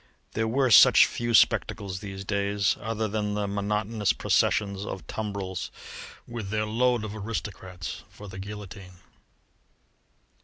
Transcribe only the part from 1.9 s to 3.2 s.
these days, other